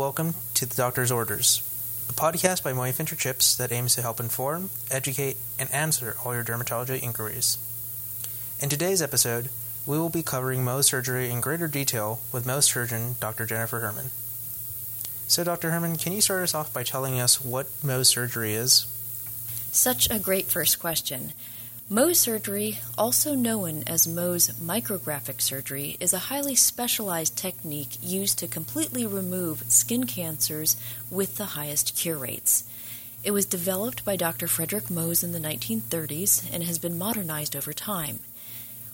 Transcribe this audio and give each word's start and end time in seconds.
welcome 0.00 0.34
to 0.54 0.64
the 0.64 0.74
Doctor's 0.74 1.12
Orders, 1.12 1.60
a 2.08 2.14
podcast 2.14 2.64
by 2.64 2.72
Moya 2.72 2.94
Fincher 2.94 3.16
Chipps 3.16 3.54
that 3.56 3.70
aims 3.70 3.94
to 3.94 4.00
help 4.00 4.18
inform, 4.18 4.70
educate, 4.90 5.36
and 5.58 5.70
answer 5.74 6.16
all 6.24 6.34
your 6.34 6.42
dermatology 6.42 7.02
inquiries. 7.02 7.58
In 8.62 8.70
today's 8.70 9.02
episode, 9.02 9.50
we 9.84 9.98
will 9.98 10.08
be 10.08 10.22
covering 10.22 10.64
Mohs 10.64 10.84
surgery 10.84 11.28
in 11.28 11.42
greater 11.42 11.68
detail 11.68 12.20
with 12.32 12.46
Mohs 12.46 12.62
surgeon 12.62 13.16
Dr. 13.20 13.44
Jennifer 13.44 13.80
Herrmann. 13.80 14.08
So, 15.28 15.44
Dr. 15.44 15.70
Herrmann, 15.70 15.96
can 15.96 16.14
you 16.14 16.22
start 16.22 16.44
us 16.44 16.54
off 16.54 16.72
by 16.72 16.82
telling 16.82 17.20
us 17.20 17.44
what 17.44 17.66
Mohs 17.84 18.06
surgery 18.06 18.54
is? 18.54 18.86
Such 19.70 20.08
a 20.10 20.18
great 20.18 20.46
first 20.46 20.80
question. 20.80 21.34
Mohs 21.90 22.18
surgery, 22.18 22.78
also 22.96 23.34
known 23.34 23.82
as 23.84 24.06
Mohs 24.06 24.52
micrographic 24.60 25.40
surgery, 25.40 25.96
is 25.98 26.12
a 26.12 26.30
highly 26.30 26.54
specialized 26.54 27.36
technique 27.36 27.98
used 28.00 28.38
to 28.38 28.46
completely 28.46 29.04
remove 29.04 29.64
skin 29.66 30.06
cancers 30.06 30.76
with 31.10 31.34
the 31.34 31.56
highest 31.56 31.96
cure 31.96 32.16
rates. 32.16 32.62
It 33.24 33.32
was 33.32 33.44
developed 33.44 34.04
by 34.04 34.14
Dr. 34.14 34.46
Frederick 34.46 34.84
Mohs 34.84 35.24
in 35.24 35.32
the 35.32 35.40
1930s 35.40 36.48
and 36.52 36.62
has 36.62 36.78
been 36.78 36.96
modernized 36.96 37.56
over 37.56 37.72
time. 37.72 38.20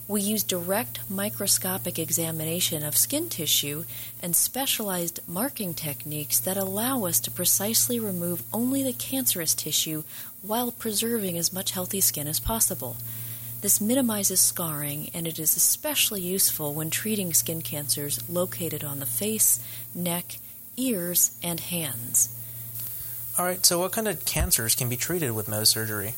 We 0.08 0.20
use 0.20 0.44
direct 0.44 1.00
microscopic 1.10 1.98
examination 1.98 2.84
of 2.84 2.96
skin 2.96 3.28
tissue 3.28 3.84
and 4.22 4.36
specialized 4.36 5.18
marking 5.26 5.74
techniques 5.74 6.38
that 6.38 6.56
allow 6.56 7.06
us 7.06 7.18
to 7.20 7.30
precisely 7.30 7.98
remove 7.98 8.44
only 8.52 8.84
the 8.84 8.92
cancerous 8.92 9.52
tissue 9.52 10.04
while 10.42 10.70
preserving 10.70 11.36
as 11.36 11.52
much 11.52 11.72
healthy 11.72 12.00
skin 12.00 12.28
as 12.28 12.38
possible. 12.38 12.96
This 13.62 13.80
minimizes 13.80 14.38
scarring 14.38 15.10
and 15.12 15.26
it 15.26 15.40
is 15.40 15.56
especially 15.56 16.20
useful 16.20 16.72
when 16.72 16.90
treating 16.90 17.34
skin 17.34 17.60
cancers 17.60 18.28
located 18.28 18.84
on 18.84 19.00
the 19.00 19.06
face, 19.06 19.58
neck, 19.92 20.36
ears, 20.76 21.36
and 21.42 21.58
hands. 21.58 22.28
All 23.36 23.44
right, 23.44 23.66
so 23.66 23.80
what 23.80 23.90
kind 23.90 24.06
of 24.06 24.24
cancers 24.24 24.76
can 24.76 24.88
be 24.88 24.96
treated 24.96 25.32
with 25.32 25.48
Mohs 25.48 25.66
surgery? 25.66 26.14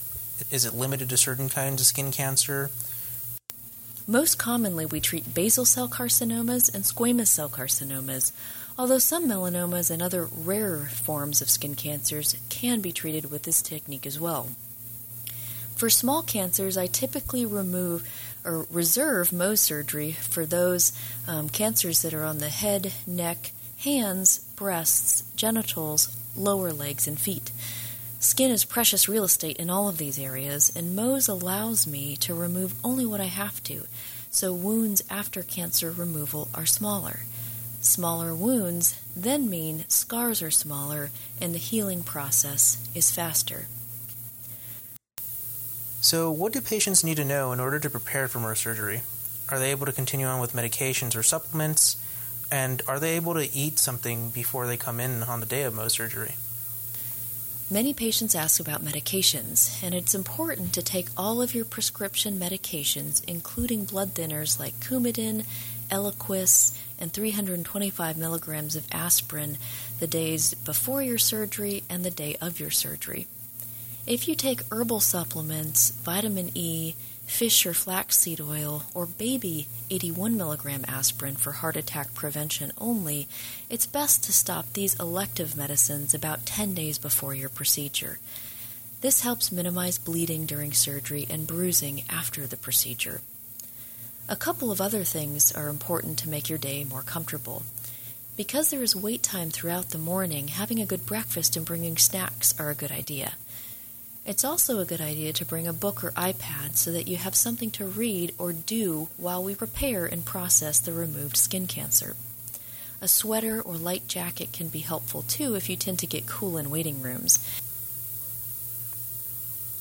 Is 0.51 0.67
it 0.67 0.75
limited 0.75 1.09
to 1.09 1.17
certain 1.17 1.49
kinds 1.49 1.81
of 1.81 1.87
skin 1.87 2.13
cancer? 2.13 2.71
Most 4.11 4.39
commonly, 4.39 4.87
we 4.87 5.01
treat 5.01 5.35
basal 5.35 5.67
cell 5.67 5.87
carcinomas 5.87 6.75
and 6.75 6.83
squamous 6.83 7.27
cell 7.27 7.51
carcinomas, 7.51 8.33
although 8.79 8.97
some 8.97 9.29
melanomas 9.29 9.91
and 9.91 10.01
other 10.01 10.25
rarer 10.25 10.87
forms 10.87 11.43
of 11.43 11.51
skin 11.51 11.75
cancers 11.75 12.35
can 12.49 12.81
be 12.81 12.91
treated 12.91 13.31
with 13.31 13.43
this 13.43 13.61
technique 13.61 14.07
as 14.07 14.19
well. 14.19 14.49
For 15.77 15.91
small 15.91 16.23
cancers, 16.23 16.79
I 16.79 16.87
typically 16.87 17.45
remove 17.45 18.03
or 18.47 18.65
reserve 18.71 19.29
Mohs 19.29 19.59
surgery 19.59 20.13
for 20.13 20.47
those 20.47 20.99
um, 21.27 21.51
cancers 21.51 22.01
that 22.01 22.15
are 22.15 22.25
on 22.25 22.39
the 22.39 22.49
head, 22.49 22.95
neck, 23.07 23.53
hands, 23.77 24.39
breasts, 24.57 25.23
genitals, 25.37 26.17
lower 26.35 26.73
legs, 26.73 27.07
and 27.07 27.21
feet. 27.21 27.51
Skin 28.21 28.51
is 28.51 28.65
precious 28.65 29.09
real 29.09 29.23
estate 29.23 29.59
in 29.59 29.71
all 29.71 29.89
of 29.89 29.97
these 29.97 30.19
areas, 30.19 30.73
and 30.75 30.99
Mohs 30.99 31.29
allows 31.29 31.87
me 31.87 32.17
to 32.17 32.35
remove 32.35 32.75
only 32.83 33.07
what 33.07 33.21
I 33.21 33.27
have 33.27 33.63
to, 33.65 33.85
so 34.29 34.53
wounds 34.53 35.05
after 35.09 35.45
cancer 35.45 35.93
removal 35.93 36.49
are 36.53 36.67
smaller. 36.67 37.21
Smaller 37.81 38.35
wounds 38.35 39.01
then 39.15 39.49
mean 39.49 39.85
scars 39.87 40.43
are 40.43 40.51
smaller 40.51 41.13
and 41.41 41.55
the 41.55 41.59
healing 41.59 42.03
process 42.03 42.79
is 42.93 43.13
faster. 43.13 43.67
So, 46.01 46.29
what 46.33 46.53
do 46.53 46.61
patients 46.61 47.05
need 47.05 47.19
to 47.19 47.25
know 47.25 47.53
in 47.53 47.61
order 47.61 47.79
to 47.79 47.91
prepare 47.91 48.27
for 48.27 48.41
Mohs 48.41 48.57
surgery? 48.57 49.03
Are 49.49 49.61
they 49.61 49.71
able 49.71 49.87
to 49.87 49.93
continue 49.93 50.27
on 50.27 50.41
with 50.41 50.55
medications 50.55 51.17
or 51.17 51.23
supplements? 51.23 51.97
And 52.51 52.83
are 52.89 52.99
they 52.99 53.15
able 53.15 53.35
to 53.35 53.55
eat 53.55 53.79
something 53.79 54.31
before 54.31 54.67
they 54.67 54.77
come 54.77 54.99
in 54.99 55.23
on 55.23 55.39
the 55.39 55.47
day 55.47 55.63
of 55.63 55.75
Mohs 55.75 55.93
surgery? 55.93 56.35
Many 57.71 57.93
patients 57.93 58.35
ask 58.35 58.61
about 58.61 58.83
medications, 58.83 59.83
and 59.83 59.95
it's 59.95 60.15
important 60.15 60.73
to 60.73 60.83
take 60.83 61.09
all 61.19 61.43
of 61.43 61.55
your 61.55 61.67
prescription 61.67 62.41
medications, 62.41 63.23
including 63.29 63.85
blood 63.85 64.15
thinners 64.15 64.59
like 64.59 64.81
Coumadin, 64.81 65.45
Eliquis, 65.91 66.75
and 66.99 67.13
325 67.13 68.17
milligrams 68.17 68.75
of 68.75 68.87
aspirin, 68.91 69.59
the 70.01 70.07
days 70.07 70.55
before 70.55 71.03
your 71.03 71.19
surgery 71.19 71.83
and 71.91 72.07
the 72.07 72.11
day 72.11 72.37
of 72.41 72.59
your 72.59 72.71
surgery. 72.71 73.27
If 74.07 74.29
you 74.29 74.35
take 74.35 74.63
herbal 74.73 75.01
supplements, 75.01 75.91
vitamin 75.91 76.51
E, 76.55 76.95
fish 77.29 77.67
or 77.67 77.75
flaxseed 77.75 78.41
oil, 78.41 78.85
or 78.95 79.07
baby 79.07 79.69
81 79.91 80.37
milligram 80.37 80.85
aspirin 80.89 81.37
for 81.37 81.53
heart 81.53 81.77
attack 81.77 82.15
prevention 82.15 82.73
only, 82.79 83.29
it's 83.71 83.87
best 83.87 84.25
to 84.25 84.33
stop 84.33 84.73
these 84.73 84.99
elective 84.99 85.57
medicines 85.57 86.15
about 86.15 86.47
10 86.47 86.75
days 86.75 86.99
before 86.99 87.35
your 87.35 87.49
procedure. 87.49 88.19
This 89.03 89.21
helps 89.21 89.53
minimize 89.53 89.99
bleeding 89.99 90.47
during 90.47 90.73
surgery 90.73 91.27
and 91.31 91.47
bruising 91.47 92.03
after 92.11 92.47
the 92.47 92.57
procedure. 92.57 93.21
A 94.29 94.35
couple 94.35 94.73
of 94.73 94.81
other 94.81 95.05
things 95.05 95.53
are 95.53 95.69
important 95.69 96.19
to 96.19 96.29
make 96.29 96.49
your 96.49 96.59
day 96.59 96.83
more 96.83 97.03
comfortable. 97.03 97.63
Because 98.37 98.71
there 98.71 98.83
is 98.83 98.97
wait 98.97 99.23
time 99.23 99.51
throughout 99.51 99.91
the 99.91 99.99
morning, 99.99 100.49
having 100.49 100.81
a 100.81 100.87
good 100.87 101.07
breakfast 101.07 101.57
and 101.57 101.65
bringing 101.65 101.97
snacks 101.97 102.59
are 102.59 102.71
a 102.71 102.75
good 102.75 102.91
idea. 102.91 103.35
It's 104.29 104.45
also 104.45 104.79
a 104.79 104.85
good 104.85 105.01
idea 105.01 105.33
to 105.33 105.47
bring 105.47 105.67
a 105.67 105.73
book 105.73 106.05
or 106.05 106.11
iPad 106.11 106.77
so 106.77 106.93
that 106.93 107.09
you 107.09 107.17
have 107.17 107.35
something 107.35 107.71
to 107.71 107.87
read 107.87 108.35
or 108.37 108.53
do 108.53 109.09
while 109.17 109.43
we 109.43 109.55
prepare 109.55 110.05
and 110.05 110.23
process 110.23 110.79
the 110.79 110.93
removed 110.93 111.39
skin 111.39 111.67
cancer. 111.67 112.15
A 113.01 113.09
sweater 113.09 113.63
or 113.63 113.77
light 113.77 114.07
jacket 114.07 114.53
can 114.53 114.69
be 114.69 114.81
helpful 114.81 115.23
too 115.23 115.55
if 115.55 115.71
you 115.71 115.77
tend 115.77 115.99
to 116.01 116.07
get 116.07 116.27
cool 116.27 116.59
in 116.59 116.69
waiting 116.69 117.01
rooms. 117.01 117.39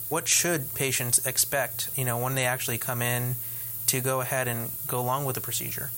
What 0.07 0.29
should 0.29 0.73
patients 0.73 1.25
expect, 1.25 1.89
you 1.97 2.05
know, 2.05 2.17
when 2.17 2.35
they 2.35 2.45
actually 2.45 2.77
come 2.77 3.01
in 3.01 3.35
to 3.87 3.99
go 3.99 4.21
ahead 4.21 4.47
and 4.47 4.69
go 4.87 5.01
along 5.01 5.25
with 5.25 5.35
the 5.35 5.41
procedure? 5.41 5.89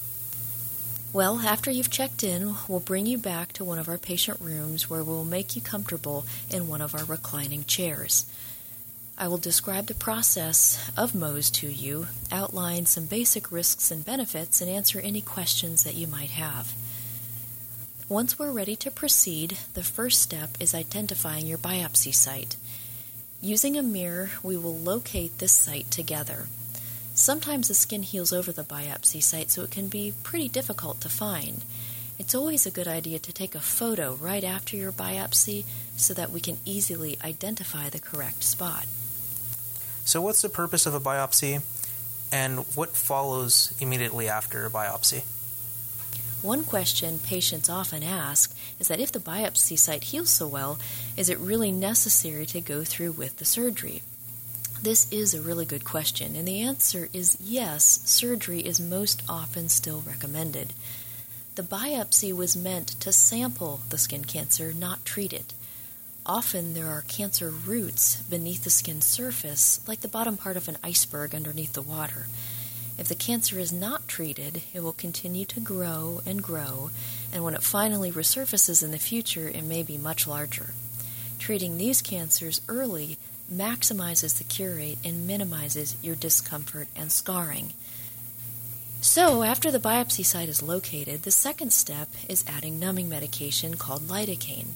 Well, 1.11 1.39
after 1.39 1.71
you've 1.71 1.89
checked 1.89 2.23
in, 2.23 2.55
we'll 2.67 2.79
bring 2.79 3.07
you 3.07 3.17
back 3.17 3.51
to 3.53 3.63
one 3.63 3.79
of 3.79 3.89
our 3.89 3.97
patient 3.97 4.39
rooms 4.39 4.91
where 4.91 5.03
we'll 5.03 5.25
make 5.25 5.55
you 5.55 5.61
comfortable 5.61 6.23
in 6.51 6.67
one 6.67 6.81
of 6.81 6.93
our 6.93 7.03
reclining 7.03 7.65
chairs. 7.65 8.27
I 9.17 9.27
will 9.27 9.39
describe 9.39 9.87
the 9.87 9.95
process 9.95 10.91
of 10.95 11.13
Mohs 11.13 11.51
to 11.53 11.67
you, 11.67 12.07
outline 12.31 12.85
some 12.85 13.05
basic 13.05 13.51
risks 13.51 13.89
and 13.89 14.05
benefits, 14.05 14.61
and 14.61 14.69
answer 14.69 14.99
any 14.99 15.19
questions 15.19 15.83
that 15.83 15.95
you 15.95 16.05
might 16.05 16.29
have. 16.29 16.73
Once 18.07 18.37
we're 18.37 18.51
ready 18.51 18.75
to 18.75 18.91
proceed, 18.91 19.57
the 19.73 19.83
first 19.83 20.21
step 20.21 20.51
is 20.59 20.75
identifying 20.75 21.47
your 21.47 21.57
biopsy 21.57 22.13
site. 22.13 22.55
Using 23.41 23.75
a 23.75 23.81
mirror, 23.81 24.29
we 24.43 24.55
will 24.57 24.77
locate 24.77 25.39
this 25.39 25.53
site 25.53 25.89
together. 25.89 26.45
Sometimes 27.19 27.67
the 27.67 27.73
skin 27.73 28.03
heals 28.03 28.31
over 28.31 28.53
the 28.53 28.63
biopsy 28.63 29.21
site, 29.21 29.51
so 29.51 29.61
it 29.63 29.71
can 29.71 29.89
be 29.89 30.13
pretty 30.23 30.47
difficult 30.47 31.01
to 31.01 31.09
find. 31.09 31.63
It's 32.17 32.33
always 32.33 32.65
a 32.65 32.71
good 32.71 32.87
idea 32.87 33.19
to 33.19 33.33
take 33.33 33.55
a 33.55 33.59
photo 33.59 34.13
right 34.13 34.41
after 34.41 34.77
your 34.77 34.93
biopsy 34.93 35.65
so 35.97 36.13
that 36.13 36.31
we 36.31 36.39
can 36.39 36.59
easily 36.63 37.17
identify 37.21 37.89
the 37.89 37.99
correct 37.99 38.45
spot. 38.45 38.85
So, 40.05 40.21
what's 40.21 40.41
the 40.41 40.47
purpose 40.47 40.85
of 40.85 40.93
a 40.93 40.99
biopsy, 41.01 41.61
and 42.31 42.59
what 42.73 42.95
follows 42.95 43.75
immediately 43.81 44.29
after 44.29 44.65
a 44.65 44.69
biopsy? 44.69 45.23
One 46.41 46.63
question 46.63 47.19
patients 47.19 47.69
often 47.69 48.01
ask 48.01 48.55
is 48.79 48.87
that 48.87 49.01
if 49.01 49.11
the 49.11 49.19
biopsy 49.19 49.77
site 49.77 50.05
heals 50.05 50.29
so 50.29 50.47
well, 50.47 50.79
is 51.17 51.27
it 51.27 51.37
really 51.37 51.73
necessary 51.73 52.45
to 52.45 52.61
go 52.61 52.85
through 52.85 53.11
with 53.11 53.39
the 53.39 53.45
surgery? 53.45 54.03
This 54.81 55.11
is 55.11 55.33
a 55.33 55.41
really 55.41 55.65
good 55.65 55.83
question, 55.83 56.37
and 56.37 56.47
the 56.47 56.61
answer 56.61 57.09
is 57.11 57.37
yes, 57.41 57.99
surgery 58.05 58.61
is 58.61 58.79
most 58.79 59.21
often 59.27 59.67
still 59.67 60.01
recommended. 60.07 60.71
The 61.55 61.63
biopsy 61.63 62.33
was 62.33 62.55
meant 62.55 62.87
to 63.01 63.11
sample 63.11 63.81
the 63.89 63.97
skin 63.97 64.23
cancer, 64.23 64.71
not 64.71 65.03
treat 65.03 65.33
it. 65.33 65.53
Often 66.25 66.75
there 66.75 66.87
are 66.87 67.03
cancer 67.09 67.49
roots 67.49 68.21
beneath 68.21 68.63
the 68.63 68.69
skin 68.69 69.01
surface, 69.01 69.81
like 69.85 69.99
the 69.99 70.07
bottom 70.07 70.37
part 70.37 70.55
of 70.55 70.69
an 70.69 70.77
iceberg 70.81 71.35
underneath 71.35 71.73
the 71.73 71.81
water. 71.81 72.27
If 72.97 73.09
the 73.09 73.15
cancer 73.15 73.59
is 73.59 73.73
not 73.73 74.07
treated, 74.07 74.61
it 74.73 74.81
will 74.81 74.93
continue 74.93 75.43
to 75.43 75.59
grow 75.59 76.21
and 76.25 76.41
grow, 76.41 76.91
and 77.33 77.43
when 77.43 77.53
it 77.53 77.63
finally 77.63 78.13
resurfaces 78.13 78.81
in 78.81 78.91
the 78.91 78.97
future, 78.97 79.49
it 79.49 79.65
may 79.65 79.83
be 79.83 79.97
much 79.97 80.25
larger. 80.25 80.67
Treating 81.37 81.77
these 81.77 82.01
cancers 82.01 82.61
early 82.69 83.17
maximizes 83.51 84.37
the 84.37 84.43
cure 84.43 84.75
rate 84.75 84.97
and 85.03 85.27
minimizes 85.27 85.95
your 86.01 86.15
discomfort 86.15 86.87
and 86.95 87.11
scarring. 87.11 87.73
So, 89.01 89.43
after 89.43 89.71
the 89.71 89.79
biopsy 89.79 90.25
site 90.25 90.49
is 90.49 90.61
located, 90.61 91.23
the 91.23 91.31
second 91.31 91.71
step 91.71 92.09
is 92.27 92.43
adding 92.47 92.79
numbing 92.79 93.07
medication 93.07 93.75
called 93.75 94.07
lidocaine. 94.07 94.73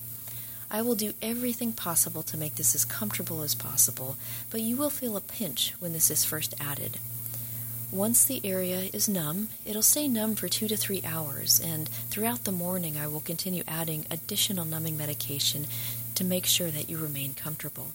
I 0.72 0.82
will 0.82 0.96
do 0.96 1.14
everything 1.22 1.74
possible 1.74 2.24
to 2.24 2.38
make 2.38 2.56
this 2.56 2.74
as 2.74 2.86
comfortable 2.86 3.42
as 3.42 3.54
possible, 3.54 4.16
but 4.50 4.62
you 4.62 4.76
will 4.76 4.90
feel 4.90 5.18
a 5.18 5.22
pinch 5.22 5.74
when 5.80 5.94
this 5.94 6.10
is 6.10 6.26
first 6.26 6.56
added. 6.60 6.98
Once 7.92 8.26
the 8.26 8.42
area 8.44 8.90
is 8.92 9.08
numb, 9.08 9.50
it'll 9.66 9.84
stay 9.84 10.08
numb 10.08 10.34
for 10.34 10.48
two 10.48 10.68
to 10.68 10.76
three 10.76 11.04
hours, 11.06 11.60
and 11.60 11.88
throughout 12.10 12.44
the 12.44 12.52
morning 12.52 12.98
I 12.98 13.06
will 13.06 13.20
continue 13.20 13.64
adding 13.68 14.08
additional 14.10 14.66
numbing 14.66 14.98
medication 14.98 15.68
to 16.16 16.24
make 16.24 16.48
sure 16.48 16.72
that 16.72 16.90
you 16.90 16.98
remain 16.98 17.36
comfortable. 17.36 17.88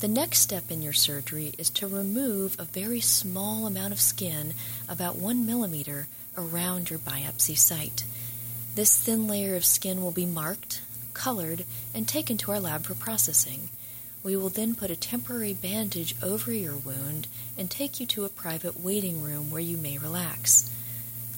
The 0.00 0.08
next 0.08 0.38
step 0.38 0.70
in 0.70 0.80
your 0.80 0.94
surgery 0.94 1.52
is 1.58 1.68
to 1.70 1.86
remove 1.86 2.56
a 2.58 2.64
very 2.64 3.00
small 3.00 3.66
amount 3.66 3.92
of 3.92 4.00
skin, 4.00 4.54
about 4.88 5.16
one 5.16 5.44
millimeter, 5.44 6.08
around 6.38 6.88
your 6.88 6.98
biopsy 6.98 7.58
site. 7.58 8.04
This 8.74 8.96
thin 8.96 9.28
layer 9.28 9.56
of 9.56 9.64
skin 9.66 10.02
will 10.02 10.10
be 10.10 10.24
marked, 10.24 10.80
colored, 11.12 11.66
and 11.94 12.08
taken 12.08 12.38
to 12.38 12.50
our 12.50 12.60
lab 12.60 12.84
for 12.84 12.94
processing. 12.94 13.68
We 14.22 14.36
will 14.36 14.48
then 14.48 14.74
put 14.74 14.90
a 14.90 14.96
temporary 14.96 15.52
bandage 15.52 16.14
over 16.22 16.50
your 16.50 16.76
wound 16.76 17.26
and 17.58 17.70
take 17.70 18.00
you 18.00 18.06
to 18.06 18.24
a 18.24 18.30
private 18.30 18.80
waiting 18.80 19.22
room 19.22 19.50
where 19.50 19.60
you 19.60 19.76
may 19.76 19.98
relax. 19.98 20.74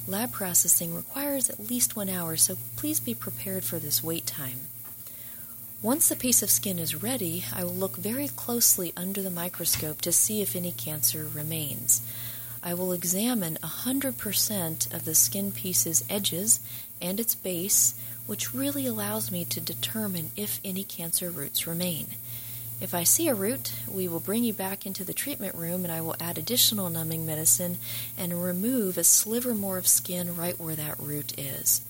Lab 0.07 0.31
processing 0.31 0.95
requires 0.95 1.51
at 1.51 1.69
least 1.69 1.97
one 1.97 2.09
hour, 2.09 2.37
so 2.37 2.57
please 2.77 3.01
be 3.01 3.13
prepared 3.13 3.65
for 3.65 3.81
this 3.81 4.05
wait 4.05 4.25
time. 4.25 4.69
Once 5.83 6.09
the 6.09 6.15
piece 6.15 6.45
of 6.45 6.51
skin 6.51 6.79
is 6.79 7.03
ready, 7.03 7.45
I 7.53 7.65
will 7.65 7.75
look 7.75 7.97
very 7.97 8.29
closely 8.29 8.93
under 8.97 9.21
the 9.21 9.31
microscope 9.31 10.01
to 10.03 10.13
see 10.13 10.41
if 10.41 10.55
any 10.55 10.71
cancer 10.71 11.27
remains. 11.35 12.03
I 12.63 12.73
will 12.73 12.93
examine 12.93 13.59
100% 13.65 14.95
of 14.95 15.05
the 15.05 15.15
skin 15.17 15.51
piece's 15.51 16.05
edges 16.09 16.61
and 17.01 17.19
its 17.19 17.35
base, 17.35 17.95
which 18.29 18.55
really 18.55 18.87
allows 18.87 19.33
me 19.33 19.45
to 19.47 19.61
determine 19.61 20.31
if 20.37 20.61
any 20.65 20.85
cancer 20.85 21.31
roots 21.31 21.67
remain. 21.67 22.07
If 22.81 22.95
I 22.95 23.03
see 23.03 23.27
a 23.27 23.35
root, 23.35 23.73
we 23.91 24.07
will 24.07 24.21
bring 24.21 24.45
you 24.45 24.53
back 24.53 24.87
into 24.87 25.03
the 25.03 25.13
treatment 25.13 25.57
room 25.57 25.83
and 25.83 25.93
I 25.93 26.01
will 26.01 26.15
add 26.21 26.39
additional 26.39 26.91
numbing 26.91 27.27
medicine 27.27 27.79
and 28.17 28.45
remove 28.45 28.97
a 28.97 29.03
sliver 29.03 29.53
more 29.53 29.79
of 29.79 29.89
skin 29.89 30.37
right 30.37 30.59
where 30.61 30.77
that 30.77 31.01
root 31.01 31.37
is. 31.37 31.83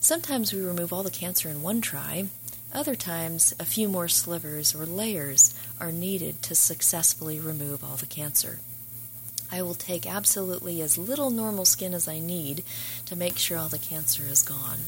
Sometimes 0.00 0.52
we 0.52 0.60
remove 0.60 0.92
all 0.92 1.02
the 1.02 1.10
cancer 1.10 1.48
in 1.48 1.62
one 1.62 1.80
try. 1.80 2.26
Other 2.74 2.96
times, 2.96 3.54
a 3.60 3.64
few 3.64 3.88
more 3.88 4.08
slivers 4.08 4.74
or 4.74 4.84
layers 4.84 5.54
are 5.78 5.92
needed 5.92 6.42
to 6.42 6.56
successfully 6.56 7.38
remove 7.38 7.84
all 7.84 7.94
the 7.94 8.06
cancer. 8.06 8.58
I 9.52 9.62
will 9.62 9.74
take 9.74 10.12
absolutely 10.12 10.80
as 10.80 10.98
little 10.98 11.30
normal 11.30 11.66
skin 11.66 11.94
as 11.94 12.08
I 12.08 12.18
need 12.18 12.64
to 13.06 13.14
make 13.14 13.38
sure 13.38 13.56
all 13.56 13.68
the 13.68 13.78
cancer 13.78 14.24
is 14.24 14.42
gone. 14.42 14.80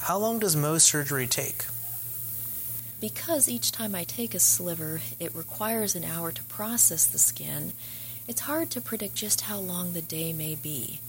How 0.00 0.18
long 0.18 0.38
does 0.38 0.54
Mohs 0.54 0.82
surgery 0.82 1.26
take? 1.26 1.64
Because 3.00 3.48
each 3.48 3.72
time 3.72 3.94
I 3.94 4.04
take 4.04 4.34
a 4.34 4.38
sliver, 4.38 5.00
it 5.18 5.34
requires 5.34 5.96
an 5.96 6.04
hour 6.04 6.32
to 6.32 6.42
process 6.44 7.06
the 7.06 7.18
skin, 7.18 7.72
it's 8.28 8.42
hard 8.42 8.70
to 8.70 8.82
predict 8.82 9.14
just 9.14 9.42
how 9.42 9.58
long 9.58 9.92
the 9.92 10.02
day 10.02 10.34
may 10.34 10.54
be. 10.54 11.00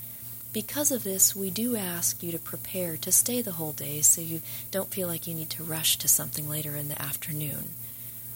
Because 0.56 0.90
of 0.90 1.04
this, 1.04 1.36
we 1.36 1.50
do 1.50 1.76
ask 1.76 2.24
you 2.24 2.32
to 2.32 2.40
prepare 2.40 2.96
to 2.96 3.12
stay 3.12 3.42
the 3.42 3.52
whole 3.52 3.74
day 3.74 4.00
so 4.00 4.22
you 4.22 4.40
don't 4.72 4.90
feel 4.90 5.06
like 5.06 5.28
you 5.28 5.34
need 5.34 5.50
to 5.50 5.66
rush 5.66 5.98
to 5.98 6.08
something 6.08 6.48
later 6.48 6.78
in 6.78 6.88
the 6.88 7.02
afternoon. 7.02 7.72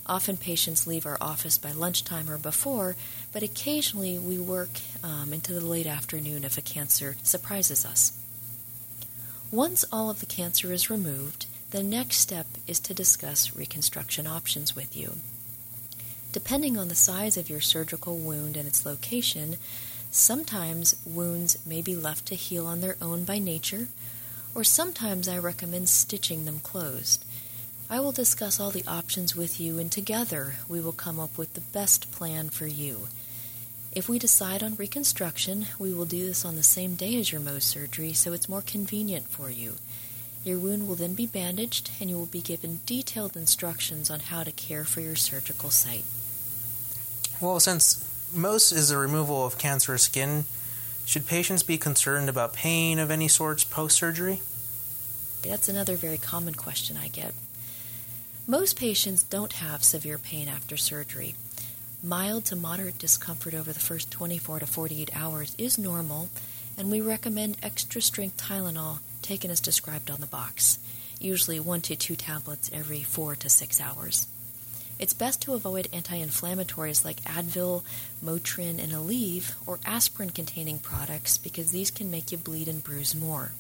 Often 0.06 0.36
patients 0.36 0.86
leave 0.86 1.06
our 1.06 1.18
office 1.22 1.58
by 1.58 1.72
lunchtime 1.72 2.30
or 2.30 2.38
before, 2.38 2.98
but 3.32 3.42
occasionally 3.42 4.20
we 4.20 4.38
work 4.38 4.82
um, 5.02 5.32
into 5.32 5.54
the 5.54 5.66
late 5.66 5.88
afternoon 5.88 6.44
if 6.44 6.58
a 6.58 6.62
cancer 6.62 7.16
surprises 7.24 7.86
us. 7.86 8.12
Once 9.50 9.86
all 9.90 10.10
of 10.10 10.20
the 10.20 10.26
cancer 10.26 10.74
is 10.74 10.90
removed, 10.90 11.46
the 11.72 11.84
next 11.84 12.18
step 12.18 12.48
is 12.68 12.82
to 12.82 12.94
discuss 12.94 13.56
reconstruction 13.56 14.28
options 14.28 14.76
with 14.76 14.94
you. 14.94 15.14
Depending 16.34 16.78
on 16.78 16.90
the 16.90 16.96
size 16.96 17.38
of 17.38 17.50
your 17.50 17.62
surgical 17.62 18.18
wound 18.18 18.58
and 18.58 18.68
its 18.68 18.86
location, 18.86 19.56
sometimes 20.12 20.96
wounds 21.06 21.58
may 21.66 21.82
be 21.82 21.96
left 21.96 22.26
to 22.28 22.36
heal 22.36 22.66
on 22.66 22.82
their 22.82 22.98
own 23.02 23.24
by 23.24 23.40
nature, 23.40 23.88
or 24.56 24.64
sometimes 24.64 25.28
I 25.28 25.38
recommend 25.38 25.90
stitching 25.90 26.46
them 26.46 26.60
closed. 26.60 27.24
I 27.90 28.00
will 28.00 28.12
discuss 28.12 28.60
all 28.60 28.72
the 28.72 28.86
options 28.88 29.36
with 29.36 29.60
you, 29.60 29.80
and 29.80 29.92
together 29.92 30.56
we 30.68 30.80
will 30.80 30.92
come 30.92 31.20
up 31.20 31.38
with 31.38 31.54
the 31.54 31.62
best 31.62 32.12
plan 32.12 32.50
for 32.50 32.68
you. 32.68 33.08
If 33.92 34.08
we 34.08 34.20
decide 34.20 34.62
on 34.62 34.76
reconstruction, 34.76 35.66
we 35.80 35.94
will 35.94 36.06
do 36.06 36.28
this 36.28 36.46
on 36.46 36.56
the 36.56 36.64
same 36.64 36.94
day 36.94 37.20
as 37.20 37.32
your 37.32 37.42
Mohs 37.42 37.64
surgery 37.64 38.14
so 38.14 38.34
it's 38.34 38.48
more 38.48 38.62
convenient 38.62 39.28
for 39.28 39.50
you. 39.50 39.76
Your 40.44 40.60
wound 40.60 40.88
will 40.88 40.96
then 40.96 41.16
be 41.16 41.26
bandaged, 41.26 41.90
and 42.00 42.10
you 42.10 42.18
will 42.18 42.28
be 42.28 42.42
given 42.42 42.82
detailed 42.86 43.36
instructions 43.36 44.10
on 44.10 44.20
how 44.20 44.44
to 44.44 44.52
care 44.52 44.84
for 44.84 45.02
your 45.02 45.16
surgical 45.16 45.70
site. 45.70 46.06
Well, 47.42 47.60
since 47.60 48.09
Mohs 48.36 48.72
is 48.72 48.90
the 48.90 48.98
removal 48.98 49.46
of 49.46 49.58
cancerous 49.58 50.04
skin, 50.04 50.46
should 51.04 51.26
patients 51.26 51.64
be 51.64 51.80
concerned 51.80 52.30
about 52.30 52.54
pain 52.54 53.00
of 53.00 53.10
any 53.10 53.28
sorts 53.28 53.64
post 53.64 53.98
surgery? 53.98 54.42
That's 55.42 55.68
another 55.68 55.96
very 55.96 56.20
common 56.20 56.54
question 56.54 56.96
I 56.96 57.08
get. 57.08 57.34
Most 58.46 58.78
patients 58.78 59.24
don't 59.24 59.54
have 59.54 59.84
severe 59.84 60.20
pain 60.20 60.48
after 60.48 60.78
surgery. 60.78 61.34
Mild 62.04 62.46
to 62.46 62.56
moderate 62.56 63.00
discomfort 63.00 63.56
over 63.56 63.74
the 63.74 63.80
first 63.80 64.12
24 64.12 64.60
to 64.60 64.68
48 64.68 65.10
hours 65.16 65.56
is 65.58 65.80
normal, 65.80 66.30
and 66.78 66.92
we 66.92 67.02
recommend 67.02 67.58
extra 67.64 68.02
strength 68.02 68.38
Tylenol 68.38 69.00
taken 69.24 69.50
as 69.50 69.60
described 69.60 70.12
on 70.12 70.22
the 70.22 70.28
box, 70.28 70.78
usually 71.20 71.60
one 71.60 71.82
to 71.82 71.96
two 71.96 72.16
tablets 72.16 72.70
every 72.72 73.02
four 73.02 73.36
to 73.36 73.50
six 73.50 73.82
hours. 73.82 74.28
It's 75.00 75.14
best 75.14 75.42
to 75.44 75.54
avoid 75.54 75.88
anti 75.94 76.20
inflammatories 76.20 77.06
like 77.06 77.24
Advil, 77.24 77.84
Motrin, 78.24 78.84
and 78.84 78.92
Aleve, 78.92 79.54
or 79.66 79.80
aspirin 79.86 80.30
containing 80.30 80.78
products 80.78 81.38
because 81.38 81.72
these 81.72 81.90
can 81.90 82.12
make 82.12 82.34
you 82.34 82.38
bleed 82.38 82.68
and 82.68 82.84
bruise 82.84 83.16
more. 83.16 83.54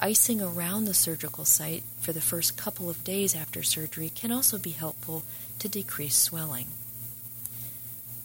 Icing 0.00 0.40
around 0.40 0.84
the 0.84 0.94
surgical 0.94 1.44
site 1.44 1.82
for 1.98 2.12
the 2.12 2.20
first 2.20 2.56
couple 2.56 2.88
of 2.88 3.02
days 3.02 3.34
after 3.34 3.64
surgery 3.64 4.12
can 4.14 4.30
also 4.30 4.56
be 4.56 4.70
helpful 4.70 5.24
to 5.58 5.68
decrease 5.68 6.16
swelling. 6.16 6.68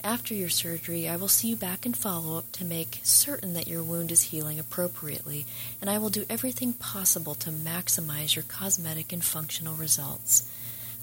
After 0.04 0.34
your 0.34 0.50
surgery, 0.50 1.10
I 1.10 1.16
will 1.16 1.28
see 1.28 1.50
you 1.50 1.56
back 1.56 1.86
in 1.86 1.94
follow 1.94 2.38
up 2.38 2.52
to 2.54 2.64
make 2.64 3.02
certain 3.04 3.54
that 3.54 3.68
your 3.68 3.84
wound 3.84 4.12
is 4.12 4.24
healing 4.24 4.60
appropriately, 4.60 5.46
and 5.82 5.90
I 5.90 5.98
will 5.98 6.10
do 6.10 6.26
everything 6.30 6.74
possible 6.74 7.36
to 7.36 7.50
maximize 7.50 8.36
your 8.36 8.44
cosmetic 8.44 9.12
and 9.12 9.24
functional 9.24 9.76
results. 9.76 10.50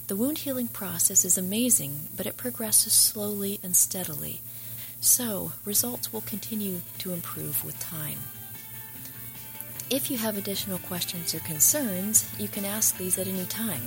The 0.07 0.15
wound 0.15 0.39
healing 0.39 0.69
process 0.69 1.25
is 1.25 1.37
amazing, 1.37 2.09
but 2.17 2.27
it 2.27 2.37
progresses 2.37 2.93
slowly 2.93 3.59
and 3.65 3.75
steadily, 3.75 4.41
so 5.01 5.51
results 5.65 6.13
will 6.13 6.21
continue 6.21 6.81
to 6.99 7.13
improve 7.13 7.65
with 7.65 7.77
time. 7.81 8.19
If 9.91 10.09
you 10.09 10.17
have 10.19 10.39
additional 10.39 10.79
questions 10.79 11.35
or 11.35 11.41
concerns, 11.41 12.29
you 12.39 12.47
can 12.47 12.65
ask 12.65 12.97
these 12.97 13.19
at 13.19 13.27
any 13.27 13.47
time. 13.47 13.83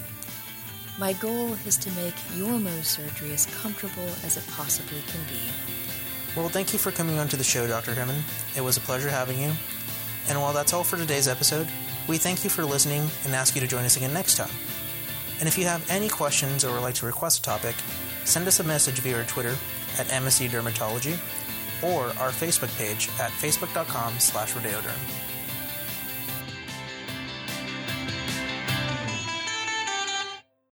My 1.00 1.13
goal 1.13 1.53
is 1.65 1.77
to 1.77 1.91
make 1.91 2.15
your 2.36 2.60
Mohs 2.60 2.84
surgery 2.84 3.32
as 3.32 3.46
comfortable 3.62 4.10
as 4.25 4.36
it 4.36 4.46
possibly 4.51 5.01
can 5.08 5.22
be. 5.29 5.39
Well, 6.36 6.50
thank 6.50 6.74
you 6.74 6.79
for 6.79 6.91
coming 6.91 7.17
on 7.17 7.29
to 7.29 7.38
the 7.38 7.46
show, 7.46 7.65
Dr. 7.65 7.93
Herrmann. 7.93 8.24
It 8.58 8.62
was 8.62 8.75
a 8.75 8.82
pleasure 8.82 9.10
having 9.10 9.39
you. 9.39 9.53
And 10.27 10.41
while 10.41 10.51
that's 10.51 10.74
all 10.74 10.84
for 10.84 10.98
today's 10.98 11.29
episode, 11.29 11.70
we 12.10 12.17
thank 12.17 12.43
you 12.43 12.50
for 12.50 12.65
listening 12.65 13.10
and 13.24 13.34
ask 13.34 13.55
you 13.55 13.62
to 13.62 13.67
join 13.67 13.86
us 13.86 13.96
again 13.96 14.13
next 14.13 14.36
time. 14.36 14.51
And 15.39 15.48
if 15.48 15.58
you 15.58 15.65
have 15.65 15.89
any 15.89 16.10
questions 16.10 16.65
or 16.65 16.74
would 16.74 16.81
like 16.81 16.96
to 16.96 17.05
request 17.05 17.39
a 17.39 17.43
topic, 17.43 17.75
send 18.25 18.48
us 18.48 18.60
a 18.60 18.63
message 18.63 19.00
via 19.00 19.17
our 19.17 19.24
Twitter 19.24 19.55
at 19.98 20.08
MSC 20.08 20.50
Dermatology 20.50 21.17
or 21.81 22.05
our 22.22 22.31
Facebook 22.31 22.75
page 22.77 23.10
at 23.19 23.31
facebook.com 23.31 24.19
slash 24.19 24.53
rodeoderm. 24.53 25.28